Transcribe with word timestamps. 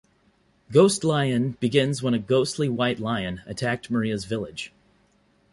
"Ghost 0.71 1.03
Lion" 1.03 1.57
begins 1.59 2.01
when 2.01 2.15
a 2.15 2.17
ghostly 2.17 2.67
White 2.67 2.97
Lion 2.99 3.41
attacked 3.45 3.91
Maria's 3.91 4.25
village. 4.25 4.73